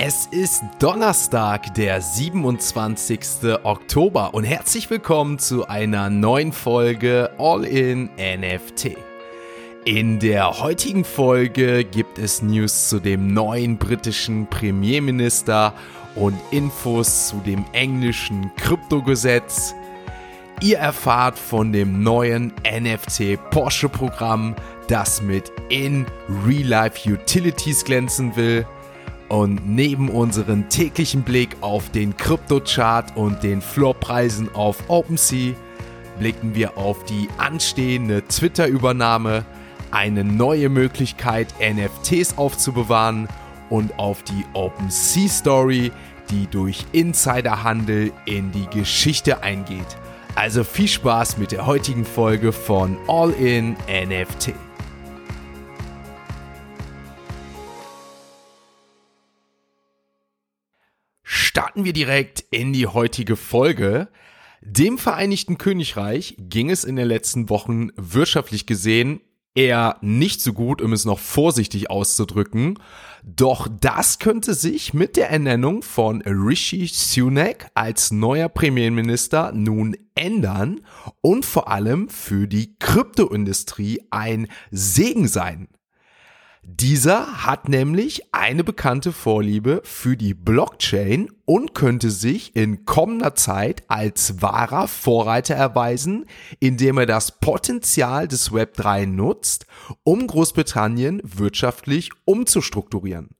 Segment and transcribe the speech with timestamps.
[0.00, 3.18] Es ist Donnerstag, der 27.
[3.64, 8.96] Oktober und herzlich willkommen zu einer neuen Folge All in NFT.
[9.84, 15.74] In der heutigen Folge gibt es News zu dem neuen britischen Premierminister
[16.14, 19.74] und Infos zu dem englischen Kryptogesetz.
[20.60, 24.54] Ihr erfahrt von dem neuen NFT Porsche Programm,
[24.86, 26.06] das mit in
[26.46, 28.64] Real Life Utilities glänzen will.
[29.28, 35.54] Und neben unserem täglichen Blick auf den Kryptochart und den Floorpreisen auf OpenSea
[36.18, 39.44] blicken wir auf die anstehende Twitter-Übernahme,
[39.90, 43.28] eine neue Möglichkeit, NFTs aufzubewahren
[43.70, 45.92] und auf die OpenSea-Story,
[46.30, 49.96] die durch Insiderhandel in die Geschichte eingeht.
[50.34, 54.54] Also viel Spaß mit der heutigen Folge von All in NFT.
[61.78, 64.08] Starten wir direkt in die heutige Folge.
[64.62, 69.20] Dem Vereinigten Königreich ging es in den letzten Wochen wirtschaftlich gesehen
[69.54, 72.80] eher nicht so gut, um es noch vorsichtig auszudrücken.
[73.22, 80.80] Doch das könnte sich mit der Ernennung von Rishi Sunak als neuer Premierminister nun ändern
[81.20, 85.68] und vor allem für die Kryptoindustrie ein Segen sein.
[86.70, 93.84] Dieser hat nämlich eine bekannte Vorliebe für die Blockchain und könnte sich in kommender Zeit
[93.88, 96.26] als wahrer Vorreiter erweisen,
[96.60, 99.64] indem er das Potenzial des Web 3 nutzt,
[100.02, 103.30] um Großbritannien wirtschaftlich umzustrukturieren.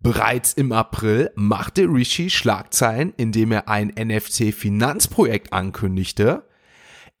[0.00, 6.47] Bereits im April machte Rishi Schlagzeilen, indem er ein NFC-Finanzprojekt ankündigte,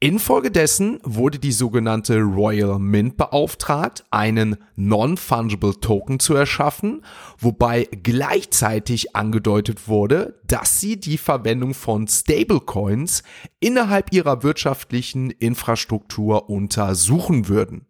[0.00, 7.04] Infolgedessen wurde die sogenannte Royal Mint beauftragt, einen Non-Fungible Token zu erschaffen,
[7.36, 13.24] wobei gleichzeitig angedeutet wurde, dass sie die Verwendung von Stablecoins
[13.58, 17.86] innerhalb ihrer wirtschaftlichen Infrastruktur untersuchen würden.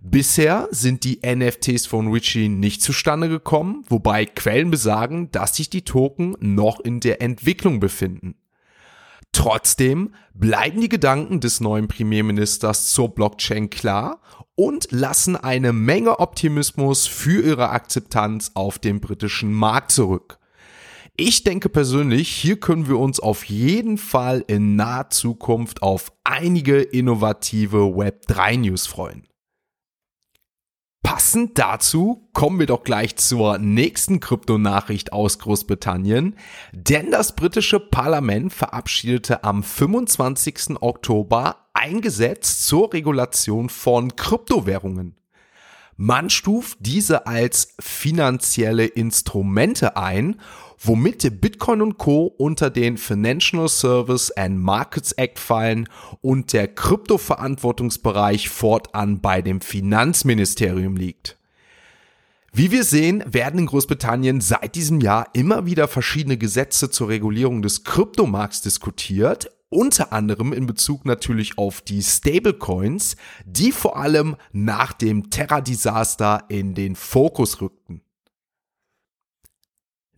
[0.00, 5.82] Bisher sind die NFTs von Richie nicht zustande gekommen, wobei Quellen besagen, dass sich die
[5.82, 8.36] Token noch in der Entwicklung befinden.
[9.38, 14.20] Trotzdem bleiben die Gedanken des neuen Premierministers zur Blockchain klar
[14.56, 20.40] und lassen eine Menge Optimismus für ihre Akzeptanz auf dem britischen Markt zurück.
[21.16, 26.82] Ich denke persönlich, hier können wir uns auf jeden Fall in naher Zukunft auf einige
[26.82, 29.28] innovative Web3 News freuen.
[31.18, 36.36] Passend dazu kommen wir doch gleich zur nächsten Kryptonachricht aus Großbritannien,
[36.70, 40.80] denn das britische Parlament verabschiedete am 25.
[40.80, 45.17] Oktober ein Gesetz zur Regulation von Kryptowährungen.
[46.00, 50.36] Man stuft diese als finanzielle Instrumente ein
[50.80, 52.26] womit Bitcoin und Co.
[52.38, 55.88] unter den Financial Service and Markets Act fallen
[56.20, 61.36] und der Kryptoverantwortungsbereich fortan bei dem Finanzministerium liegt.
[62.52, 67.60] Wie wir sehen, werden in Großbritannien seit diesem Jahr immer wieder verschiedene Gesetze zur Regulierung
[67.60, 74.92] des Kryptomarkts diskutiert, unter anderem in Bezug natürlich auf die Stablecoins, die vor allem nach
[74.92, 78.02] dem Terra-Desaster in den Fokus rückten.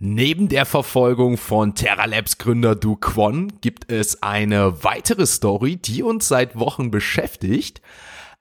[0.03, 6.03] Neben der Verfolgung von Terra Labs Gründer Du Kwon gibt es eine weitere Story, die
[6.03, 7.83] uns seit Wochen beschäftigt.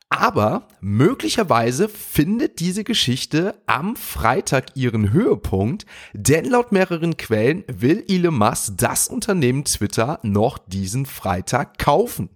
[0.10, 8.36] Aber möglicherweise findet diese Geschichte am Freitag ihren Höhepunkt, denn laut mehreren Quellen will Elon
[8.36, 12.30] Musk das Unternehmen Twitter noch diesen Freitag kaufen.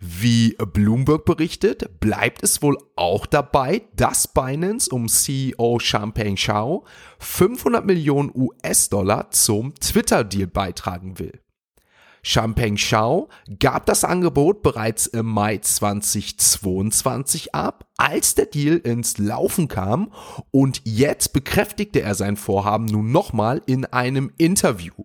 [0.00, 6.84] Wie Bloomberg berichtet, bleibt es wohl auch dabei, dass Binance um CEO Champagne Shao
[7.18, 11.40] 500 Millionen US-Dollar zum Twitter-Deal beitragen will.
[12.28, 13.28] Champagne Shao
[13.60, 20.12] gab das Angebot bereits im Mai 2022 ab, als der Deal ins Laufen kam
[20.50, 25.04] und jetzt bekräftigte er sein Vorhaben nun nochmal in einem Interview.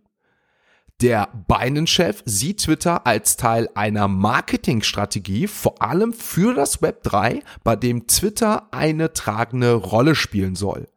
[1.00, 7.76] Der Binance-Chef sieht Twitter als Teil einer Marketingstrategie, vor allem für das Web 3, bei
[7.76, 10.88] dem Twitter eine tragende Rolle spielen soll.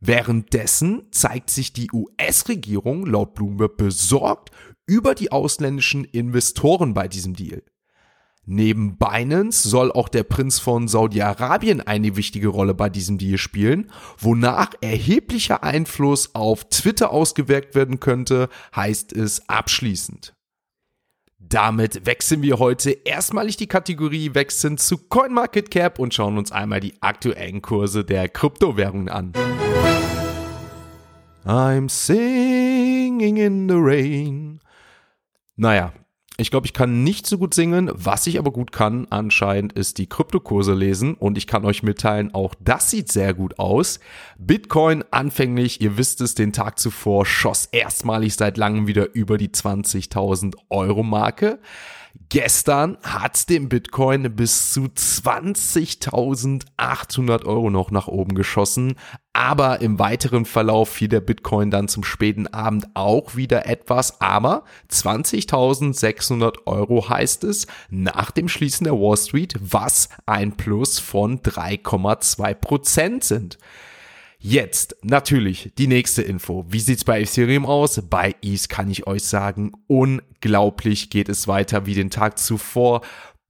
[0.00, 4.50] Währenddessen zeigt sich die US-Regierung laut Bloomberg besorgt
[4.86, 7.62] über die ausländischen Investoren bei diesem Deal.
[8.48, 13.90] Neben Binance soll auch der Prinz von Saudi-Arabien eine wichtige Rolle bei diesem Deal spielen,
[14.18, 20.32] wonach erheblicher Einfluss auf Twitter ausgewirkt werden könnte, heißt es abschließend.
[21.40, 26.94] Damit wechseln wir heute erstmalig die Kategorie, wechseln zu CoinMarketCap und schauen uns einmal die
[27.00, 29.32] aktuellen Kurse der Kryptowährungen an.
[31.44, 34.55] I'm singing in the rain.
[35.56, 35.92] Naja,
[36.38, 37.90] ich glaube, ich kann nicht so gut singen.
[37.94, 41.14] Was ich aber gut kann, anscheinend, ist die Kryptokurse lesen.
[41.14, 44.00] Und ich kann euch mitteilen, auch das sieht sehr gut aus.
[44.38, 49.48] Bitcoin anfänglich, ihr wisst es, den Tag zuvor schoss erstmalig seit langem wieder über die
[49.48, 51.58] 20.000 Euro Marke.
[52.28, 58.94] Gestern hat den Bitcoin bis zu 20.800 Euro noch nach oben geschossen.
[59.32, 64.20] Aber im weiteren Verlauf fiel der Bitcoin dann zum späten Abend auch wieder etwas.
[64.20, 71.40] Aber 20.600 Euro heißt es nach dem Schließen der Wall Street, was ein Plus von
[71.40, 73.58] 3,2 Prozent sind.
[74.48, 76.64] Jetzt natürlich die nächste Info.
[76.68, 78.00] Wie sieht's bei Ethereum aus?
[78.08, 83.00] Bei ETH kann ich euch sagen, unglaublich geht es weiter wie den Tag zuvor.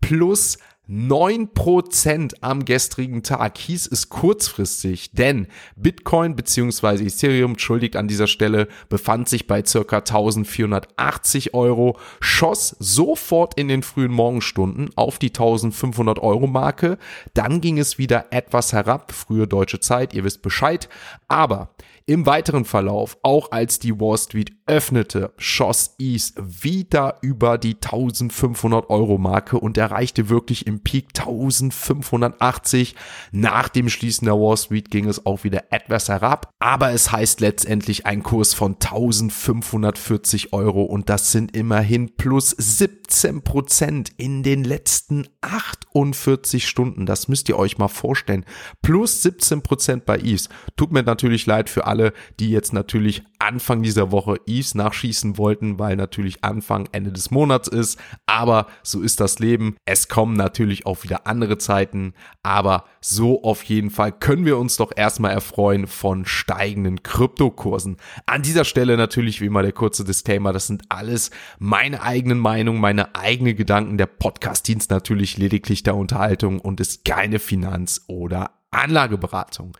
[0.00, 0.56] Plus
[0.88, 7.04] 9% am gestrigen Tag hieß es kurzfristig, denn Bitcoin bzw.
[7.04, 13.82] Ethereum, entschuldigt an dieser Stelle, befand sich bei circa 1480 Euro, schoss sofort in den
[13.82, 16.98] frühen Morgenstunden auf die 1500 Euro Marke,
[17.34, 20.88] dann ging es wieder etwas herab, frühe deutsche Zeit, ihr wisst Bescheid,
[21.26, 21.70] aber
[22.08, 28.90] im weiteren Verlauf, auch als die Wall Street öffnete, schoss ETH wieder über die 1500
[28.90, 32.94] Euro Marke und erreichte wirklich im Peak 1580.
[33.32, 37.40] Nach dem Schließen der Wall Street ging es auch wieder etwas herab, aber es heißt
[37.40, 44.62] letztendlich ein Kurs von 1540 Euro und das sind immerhin plus 17 Prozent in den
[44.62, 47.04] letzten 48 Stunden.
[47.04, 48.44] Das müsst ihr euch mal vorstellen.
[48.80, 50.48] Plus 17 Prozent bei ETH.
[50.76, 55.38] Tut mir natürlich leid für alle alle, die jetzt natürlich Anfang dieser Woche Eves nachschießen
[55.38, 57.98] wollten, weil natürlich Anfang, Ende des Monats ist.
[58.26, 59.76] Aber so ist das Leben.
[59.84, 62.14] Es kommen natürlich auch wieder andere Zeiten.
[62.42, 67.96] Aber so auf jeden Fall können wir uns doch erstmal erfreuen von steigenden Kryptokursen.
[68.26, 70.52] An dieser Stelle natürlich wie immer der kurze Disclaimer.
[70.52, 73.98] Das sind alles meine eigenen Meinungen, meine eigenen Gedanken.
[73.98, 79.76] Der Podcast dient natürlich lediglich der Unterhaltung und ist keine Finanz- oder Anlageberatung.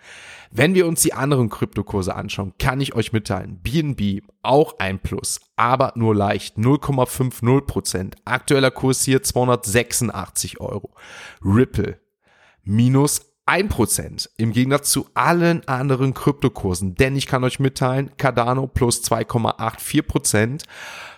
[0.51, 5.41] Wenn wir uns die anderen Kryptokurse anschauen, kann ich euch mitteilen, BNB auch ein Plus,
[5.57, 10.95] aber nur leicht 0,50% Aktueller Kurs hier 286 Euro.
[11.45, 12.01] Ripple
[12.63, 19.03] minus 1% im Gegensatz zu allen anderen Kryptokursen, denn ich kann euch mitteilen, Cardano plus
[19.05, 20.65] 2,84%,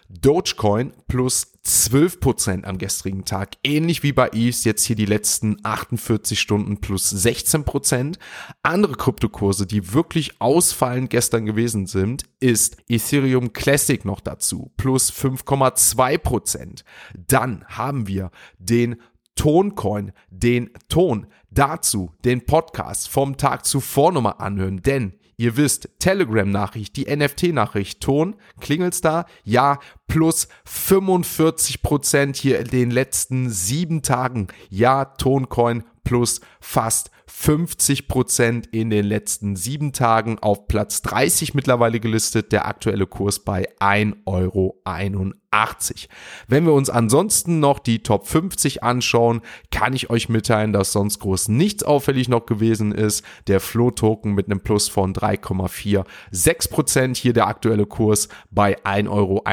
[0.08, 3.56] Dogecoin plus 12% am gestrigen Tag.
[3.62, 8.16] Ähnlich wie bei ETH jetzt hier die letzten 48 Stunden plus 16%.
[8.62, 14.72] Andere Kryptokurse, die wirklich ausfallend gestern gewesen sind, ist Ethereum Classic noch dazu.
[14.78, 16.84] Plus 5,2%.
[17.14, 18.96] Dann haben wir den
[19.34, 21.26] Toncoin, den Ton.
[21.50, 28.34] Dazu den Podcast vom Tag zuvor nochmal anhören, denn Ihr wisst, Telegram-Nachricht, die NFT-Nachricht, Ton,
[28.60, 29.24] klingelt's da?
[29.44, 34.48] Ja, plus 45 Prozent hier in den letzten sieben Tagen.
[34.68, 42.00] Ja, Toncoin plus fast 50 Prozent in den letzten sieben Tagen auf Platz 30 mittlerweile
[42.00, 42.50] gelistet.
[42.50, 44.74] Der aktuelle Kurs bei 1,81 Euro.
[46.48, 49.40] Wenn wir uns ansonsten noch die Top 50 anschauen,
[49.70, 53.24] kann ich euch mitteilen, dass sonst groß nichts auffällig noch gewesen ist.
[53.46, 57.16] Der Flow-Token mit einem Plus von 3,46 Prozent.
[57.16, 59.44] Hier der aktuelle Kurs bei 1,61 Euro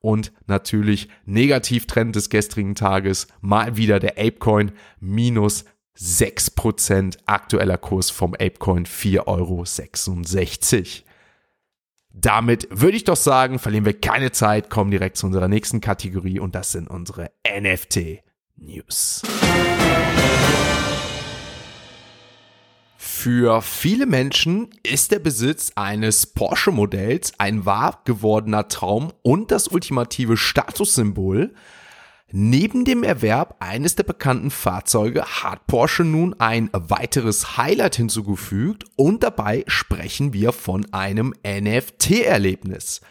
[0.00, 5.66] und natürlich Negativtrend des gestrigen Tages mal wieder der Apecoin minus
[5.98, 9.64] 6% aktueller Kurs vom Apecoin 4,66 Euro.
[12.14, 16.38] Damit würde ich doch sagen, verlieren wir keine Zeit, kommen direkt zu unserer nächsten Kategorie
[16.38, 18.22] und das sind unsere NFT
[18.56, 19.22] News.
[22.96, 30.36] Für viele Menschen ist der Besitz eines Porsche-Modells ein wahr gewordener Traum und das ultimative
[30.36, 31.54] Statussymbol.
[32.34, 39.22] Neben dem Erwerb eines der bekannten Fahrzeuge hat Porsche nun ein weiteres Highlight hinzugefügt und
[39.22, 43.02] dabei sprechen wir von einem NFT-Erlebnis.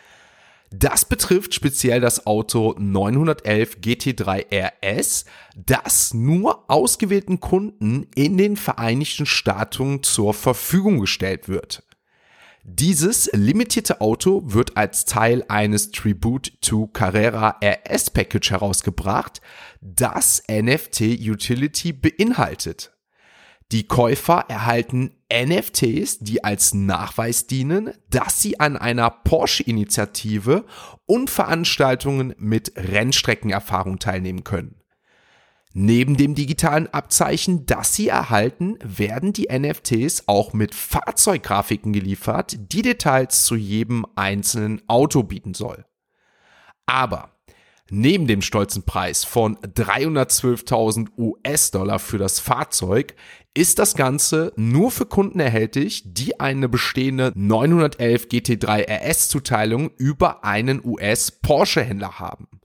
[0.72, 5.25] Das betrifft speziell das Auto 911 GT3 RS,
[5.56, 11.84] das nur ausgewählten Kunden in den Vereinigten Staaten zur Verfügung gestellt wird.
[12.63, 19.41] Dieses limitierte Auto wird als Teil eines Tribute to Carrera RS Package herausgebracht,
[19.82, 22.91] das NFT Utility beinhaltet.
[23.72, 30.65] Die Käufer erhalten NFTs, die als Nachweis dienen, dass sie an einer Porsche-Initiative
[31.06, 34.81] und Veranstaltungen mit Rennstreckenerfahrung teilnehmen können.
[35.74, 42.82] Neben dem digitalen Abzeichen, das sie erhalten, werden die NFTs auch mit Fahrzeuggrafiken geliefert, die
[42.82, 45.86] Details zu jedem einzelnen Auto bieten soll.
[46.86, 47.32] Aber
[47.90, 53.16] neben dem stolzen Preis von 312.000 US-Dollar für das Fahrzeug
[53.54, 60.44] ist das Ganze nur für Kunden erhältlich, die eine bestehende 911 GT3 RS Zuteilung über
[60.44, 62.61] einen US Porsche Händler haben.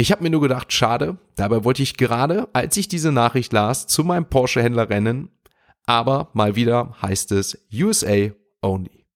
[0.00, 3.88] Ich habe mir nur gedacht, schade, dabei wollte ich gerade, als ich diese Nachricht las,
[3.88, 5.28] zu meinem Porsche-Händler rennen,
[5.86, 8.30] aber mal wieder heißt es USA
[8.62, 9.06] only.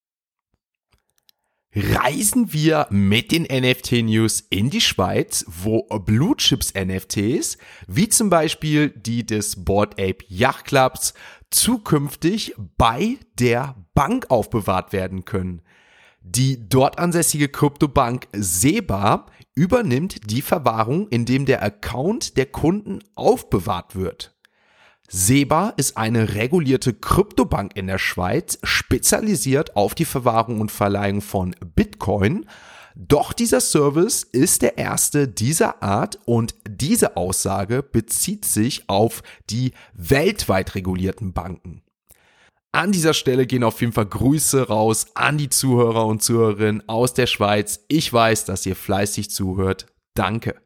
[1.73, 8.89] Reisen wir mit den NFT-News in die Schweiz, wo Blue Chips NFTs, wie zum Beispiel
[8.91, 11.15] die des Board Ape Yacht Clubs,
[11.51, 15.63] zukünftig bei der Bank aufbewahrt werden können.
[16.25, 24.35] Die dort ansässige Kryptobank SEBA übernimmt die Verwahrung, indem der Account der Kunden aufbewahrt wird.
[25.09, 31.55] SEBA ist eine regulierte Kryptobank in der Schweiz, spezialisiert auf die Verwahrung und Verleihung von
[31.75, 32.47] Bitcoin.
[32.95, 39.73] Doch dieser Service ist der erste dieser Art und diese Aussage bezieht sich auf die
[39.93, 41.83] weltweit regulierten Banken.
[42.75, 47.13] An dieser Stelle gehen auf jeden Fall Grüße raus an die Zuhörer und Zuhörerinnen aus
[47.13, 47.85] der Schweiz.
[47.89, 49.87] Ich weiß, dass ihr fleißig zuhört.
[50.15, 50.57] Danke.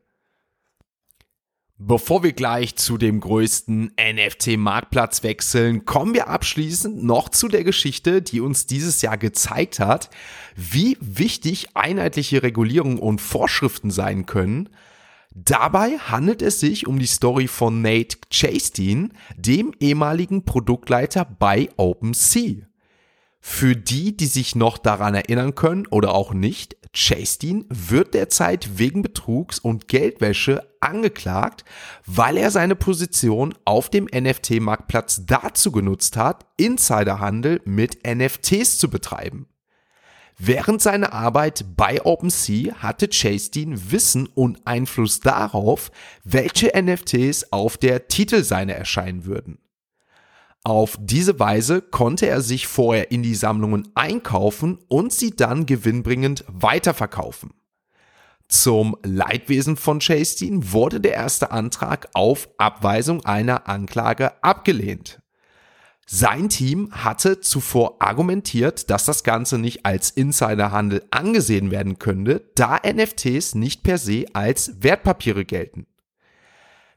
[1.79, 8.23] Bevor wir gleich zu dem größten NFT-Marktplatz wechseln, kommen wir abschließend noch zu der Geschichte,
[8.23, 10.09] die uns dieses Jahr gezeigt hat,
[10.55, 14.69] wie wichtig einheitliche Regulierungen und Vorschriften sein können–
[15.39, 22.65] Dabei handelt es sich um die Story von Nate Chasteen, dem ehemaligen Produktleiter bei OpenSea.
[23.39, 29.03] Für die, die sich noch daran erinnern können oder auch nicht, Chasteen wird derzeit wegen
[29.03, 31.67] Betrugs und Geldwäsche angeklagt,
[32.07, 39.49] weil er seine Position auf dem NFT-Marktplatz dazu genutzt hat, Insiderhandel mit NFTs zu betreiben.
[40.39, 45.91] Während seiner Arbeit bei OpenSea hatte Chasteen Wissen und Einfluss darauf,
[46.25, 49.59] welche NFTs auf der Titelseite erscheinen würden.
[50.63, 56.45] Auf diese Weise konnte er sich vorher in die Sammlungen einkaufen und sie dann gewinnbringend
[56.49, 57.55] weiterverkaufen.
[58.49, 65.21] Zum Leidwesen von Chasteen wurde der erste Antrag auf Abweisung einer Anklage abgelehnt.
[66.09, 72.79] Sein Team hatte zuvor argumentiert, dass das Ganze nicht als Insiderhandel angesehen werden könnte, da
[72.87, 75.87] NFTs nicht per se als Wertpapiere gelten.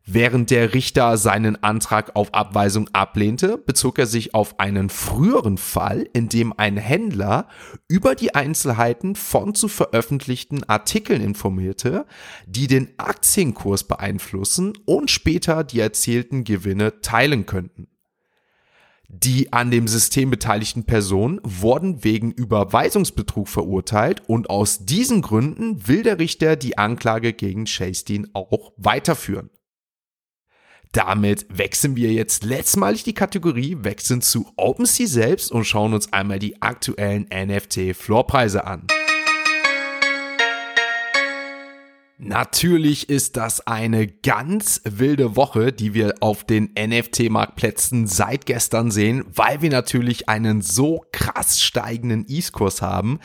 [0.06, 6.08] Während der Richter seinen Antrag auf Abweisung ablehnte, bezog er sich auf einen früheren Fall,
[6.14, 7.48] in dem ein Händler
[7.88, 12.06] über die Einzelheiten von zu veröffentlichten Artikeln informierte,
[12.48, 17.88] die den Aktienkurs beeinflussen und später die erzielten Gewinne teilen könnten.
[19.12, 26.04] Die an dem System beteiligten Personen wurden wegen Überweisungsbetrug verurteilt und aus diesen Gründen will
[26.04, 29.50] der Richter die Anklage gegen Chasteen auch weiterführen.
[30.92, 36.38] Damit wechseln wir jetzt letztmalig die Kategorie, wechseln zu OpenSea selbst und schauen uns einmal
[36.38, 38.86] die aktuellen NFT-Floorpreise an.
[42.22, 49.24] Natürlich ist das eine ganz wilde Woche, die wir auf den NFT-Marktplätzen seit gestern sehen,
[49.34, 53.20] weil wir natürlich einen so krass steigenden E-Kurs haben.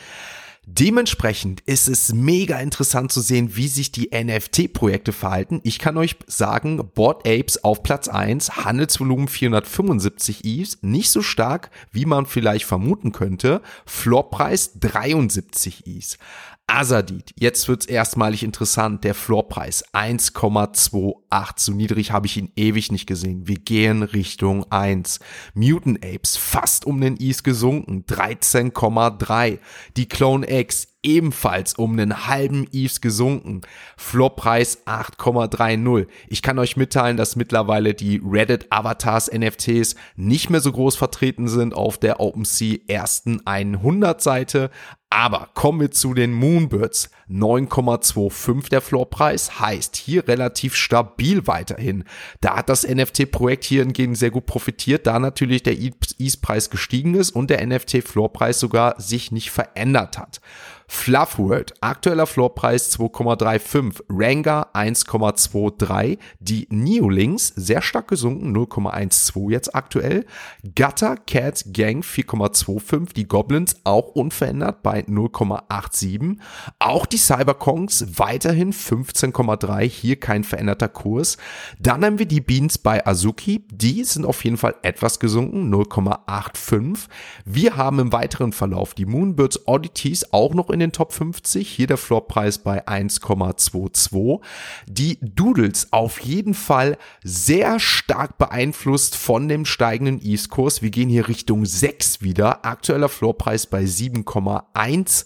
[0.67, 5.59] Dementsprechend ist es mega interessant zu sehen, wie sich die NFT-Projekte verhalten.
[5.63, 11.69] Ich kann euch sagen, Board Apes auf Platz 1, Handelsvolumen 475 ETHs, nicht so stark,
[11.91, 13.61] wie man vielleicht vermuten könnte.
[13.85, 16.17] Floorpreis 73 ETHs.
[16.67, 23.05] Azadid, jetzt wird's erstmalig interessant, der Floorpreis 1,28, so niedrig habe ich ihn ewig nicht
[23.05, 23.47] gesehen.
[23.47, 25.19] Wir gehen Richtung 1.
[25.53, 29.59] Mutant Apes fast um den Ease gesunken, 13,3.
[29.95, 33.61] Die Clone X ebenfalls um einen halben Eves gesunken.
[33.95, 36.07] Floorpreis 8,30.
[36.27, 41.47] Ich kann euch mitteilen, dass mittlerweile die Reddit Avatars NFTs nicht mehr so groß vertreten
[41.47, 44.71] sind auf der OpenSea ersten 100 Seite.
[45.09, 47.09] Aber kommen wir zu den Moonbirds.
[47.29, 52.03] 9,25 der Floorpreis heißt hier relativ stabil weiterhin.
[52.41, 57.31] Da hat das NFT-Projekt hier hingegen sehr gut profitiert, da natürlich der ETH-Preis gestiegen ist
[57.31, 60.41] und der NFT-Floorpreis sogar sich nicht verändert hat.
[60.87, 70.25] Fluffword, aktueller Floorpreis 2,35, Ranga 1,23, die Neolinks sehr stark gesunken, 0,12 jetzt aktuell,
[70.63, 76.37] Gutter Cat Gang 4,25, die Goblins auch unverändert bei 0,87,
[76.79, 81.37] auch die Cyberkongs weiterhin 15,3, hier kein veränderter Kurs.
[81.79, 87.07] Dann haben wir die Beans bei Azuki, die sind auf jeden Fall etwas gesunken, 0,85.
[87.43, 91.67] Wir haben im weiteren Verlauf die Moonbirds Oddities auch noch in den Top 50.
[91.67, 94.41] Hier der Floorpreis bei 1,22.
[94.87, 100.81] Die Doodles auf jeden Fall sehr stark beeinflusst von dem steigenden East-Kurs.
[100.81, 102.65] Wir gehen hier Richtung 6 wieder.
[102.65, 105.25] Aktueller Floorpreis bei 7,10.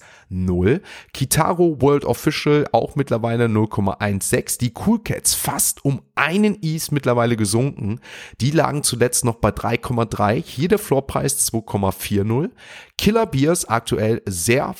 [1.13, 4.60] Kitaro World Official auch mittlerweile 0,16.
[4.60, 8.00] Die Cool Cats fast um einen East mittlerweile gesunken.
[8.39, 10.44] Die lagen zuletzt noch bei 3,3.
[10.44, 12.51] Hier der Floorpreis 2,40.
[13.00, 14.74] Killer Beers aktuell sehr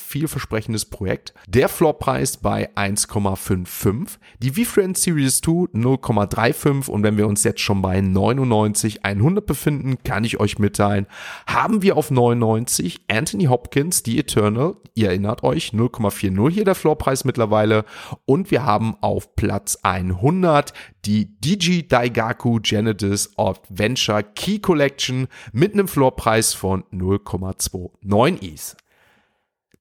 [0.60, 1.34] vielversprechendes Projekt.
[1.48, 4.18] Der Floorpreis bei 1,55.
[4.40, 9.98] Die V-Friend Series 2 0,35 und wenn wir uns jetzt schon bei 99, 100 befinden,
[10.04, 11.06] kann ich euch mitteilen,
[11.46, 17.24] haben wir auf 99 Anthony Hopkins, die Eternal, ihr erinnert euch, 0,40 hier der Floorpreis
[17.24, 17.84] mittlerweile
[18.26, 20.72] und wir haben auf Platz 100
[21.04, 28.76] die DG Daigaku Genesis Adventure Key Collection mit einem Floorpreis von 0,29 Is.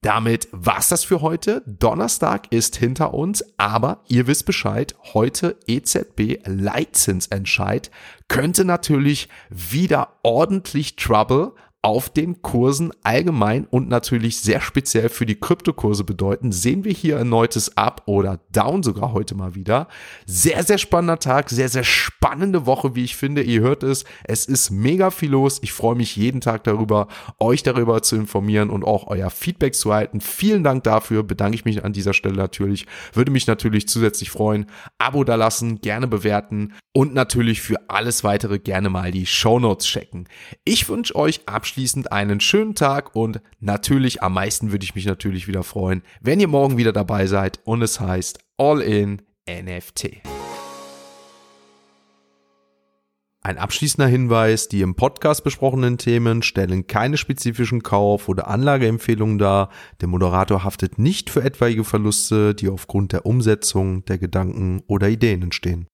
[0.01, 1.61] Damit war's das für heute.
[1.65, 7.91] Donnerstag ist hinter uns, aber ihr wisst Bescheid, heute EZB Leitzinsentscheid
[8.29, 15.39] könnte natürlich wieder ordentlich Trouble auf den Kursen allgemein und natürlich sehr speziell für die
[15.39, 19.87] Kryptokurse bedeuten, sehen wir hier erneutes Up oder Down sogar heute mal wieder.
[20.25, 23.43] Sehr, sehr spannender Tag, sehr, sehr spannende Woche, wie ich finde.
[23.43, 25.59] Ihr hört es, es ist mega viel los.
[25.61, 27.07] Ich freue mich jeden Tag darüber,
[27.39, 30.19] euch darüber zu informieren und auch euer Feedback zu halten.
[30.19, 32.87] Vielen Dank dafür, bedanke ich mich an dieser Stelle natürlich.
[33.13, 34.65] Würde mich natürlich zusätzlich freuen.
[34.97, 39.87] Abo da lassen, gerne bewerten und natürlich für alles weitere gerne mal die Show Notes
[39.87, 40.27] checken.
[40.65, 45.05] Ich wünsche euch abschließend abschließend einen schönen Tag und natürlich am meisten würde ich mich
[45.05, 50.23] natürlich wieder freuen, wenn ihr morgen wieder dabei seid und es heißt All in NFT.
[53.41, 59.69] Ein abschließender Hinweis, die im Podcast besprochenen Themen stellen keine spezifischen Kauf- oder Anlageempfehlungen dar.
[60.01, 65.43] Der Moderator haftet nicht für etwaige Verluste, die aufgrund der Umsetzung der Gedanken oder Ideen
[65.43, 65.87] entstehen.